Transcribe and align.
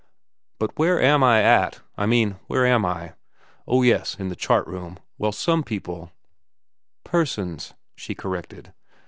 But 0.57 0.79
where 0.79 0.99
am 0.99 1.23
I 1.23 1.43
at—I 1.43 2.07
mean, 2.07 2.37
where 2.47 2.65
am 2.65 2.87
I? 2.87 3.13
Oh, 3.67 3.83
yes, 3.83 4.15
in 4.15 4.29
the 4.29 4.35
chart 4.35 4.65
room. 4.65 4.97
Well, 5.19 5.31
some 5.31 5.61
people—" 5.61 6.11
"Persons," 7.03 7.75
she 7.95 8.15
corrected. 8.15 8.73